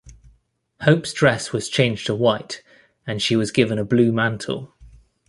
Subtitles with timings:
[0.81, 2.63] Hope's dress was changed to white,
[3.05, 4.73] and she was given a blue mantle.